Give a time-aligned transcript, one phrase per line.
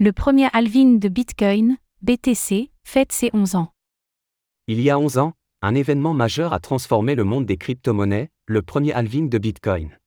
[0.00, 3.72] Le premier halving de Bitcoin, BTC, fête ses 11 ans.
[4.68, 8.62] Il y a 11 ans, un événement majeur a transformé le monde des crypto-monnaies, le
[8.62, 9.98] premier halving de Bitcoin.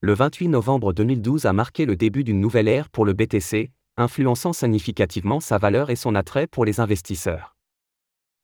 [0.00, 4.54] Le 28 novembre 2012 a marqué le début d'une nouvelle ère pour le BTC, influençant
[4.54, 7.58] significativement sa valeur et son attrait pour les investisseurs.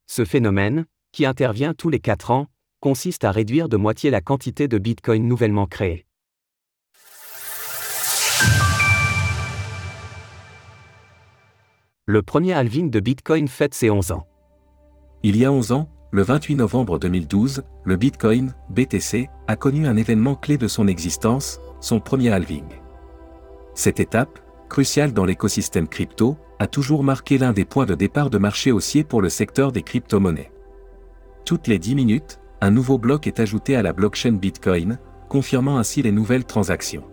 [0.08, 2.48] Ce phénomène, qui intervient tous les 4 ans,
[2.80, 6.04] consiste à réduire de moitié la quantité de Bitcoin nouvellement créée.
[12.12, 14.26] Le premier halving de Bitcoin fête ses 11 ans.
[15.22, 19.96] Il y a 11 ans, le 28 novembre 2012, le Bitcoin, BTC, a connu un
[19.96, 22.64] événement clé de son existence, son premier halving.
[23.74, 28.38] Cette étape, cruciale dans l'écosystème crypto, a toujours marqué l'un des points de départ de
[28.38, 30.50] marché haussier pour le secteur des crypto-monnaies.
[31.44, 34.98] Toutes les 10 minutes, un nouveau bloc est ajouté à la blockchain Bitcoin,
[35.28, 37.04] confirmant ainsi les nouvelles transactions.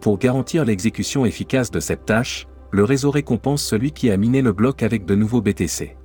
[0.00, 4.52] Pour garantir l'exécution efficace de cette tâche, le réseau récompense celui qui a miné le
[4.52, 5.96] bloc avec de nouveaux BTC.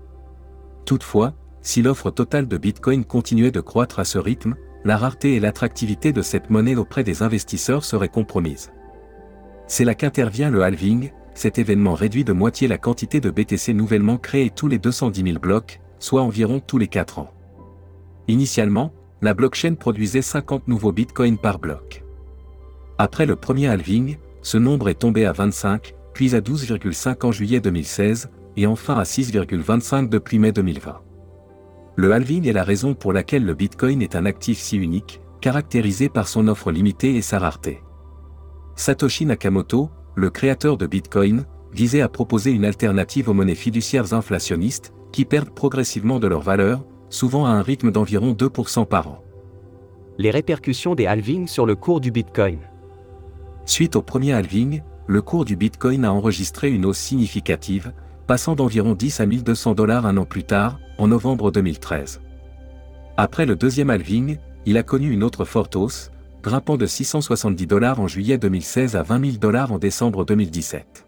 [0.86, 5.40] Toutefois, si l'offre totale de Bitcoin continuait de croître à ce rythme, la rareté et
[5.40, 8.72] l'attractivité de cette monnaie auprès des investisseurs seraient compromises.
[9.68, 14.18] C'est là qu'intervient le halving, cet événement réduit de moitié la quantité de BTC nouvellement
[14.18, 17.32] créés tous les 210 000 blocs, soit environ tous les 4 ans.
[18.28, 22.04] Initialement, la blockchain produisait 50 nouveaux bitcoins par bloc.
[22.98, 27.60] Après le premier halving, ce nombre est tombé à 25, puis à 12,5 en juillet
[27.60, 31.02] 2016, et enfin à 6,25 depuis mai 2020.
[31.96, 36.10] Le halving est la raison pour laquelle le Bitcoin est un actif si unique, caractérisé
[36.10, 37.82] par son offre limitée et sa rareté.
[38.76, 44.94] Satoshi Nakamoto, le créateur de Bitcoin, visait à proposer une alternative aux monnaies fiduciaires inflationnistes,
[45.12, 49.24] qui perdent progressivement de leur valeur, souvent à un rythme d'environ 2% par an.
[50.18, 52.60] Les répercussions des halvings sur le cours du Bitcoin.
[53.66, 57.92] Suite au premier halving, le cours du Bitcoin a enregistré une hausse significative,
[58.28, 62.22] passant d'environ 10 à 1200 dollars un an plus tard, en novembre 2013.
[63.18, 66.12] Après le deuxième halving, il a connu une autre forte hausse,
[66.42, 71.06] grimpant de 670 dollars en juillet 2016 à 20 000 dollars en décembre 2017.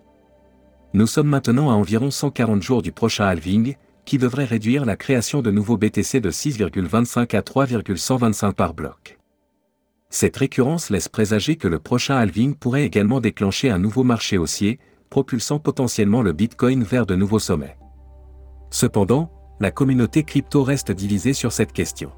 [0.94, 5.42] Nous sommes maintenant à environ 140 jours du prochain halving, qui devrait réduire la création
[5.42, 9.18] de nouveaux BTC de 6,25 à 3,125 par bloc.
[10.10, 14.80] Cette récurrence laisse présager que le prochain halving pourrait également déclencher un nouveau marché haussier,
[15.10, 17.78] propulsant potentiellement le Bitcoin vers de nouveaux sommets.
[18.70, 22.12] Cependant, la communauté crypto reste divisée sur cette question.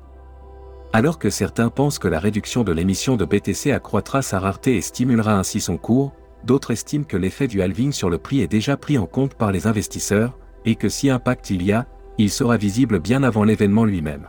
[0.94, 4.82] Alors que certains pensent que la réduction de l'émission de BTC accroîtra sa rareté et
[4.82, 8.78] stimulera ainsi son cours, d'autres estiment que l'effet du halving sur le prix est déjà
[8.78, 11.86] pris en compte par les investisseurs, et que si impact il y a,
[12.18, 14.28] il sera visible bien avant l'événement lui-même.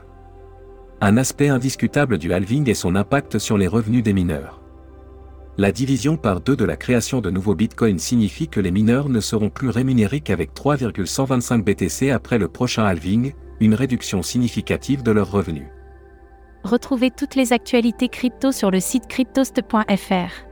[1.00, 4.60] Un aspect indiscutable du halving est son impact sur les revenus des mineurs.
[5.56, 9.20] La division par deux de la création de nouveaux bitcoins signifie que les mineurs ne
[9.20, 15.30] seront plus rémunérés qu'avec 3,125 BTC après le prochain halving, une réduction significative de leurs
[15.30, 15.68] revenus.
[16.64, 20.48] Retrouvez toutes les actualités crypto sur le site cryptost.fr.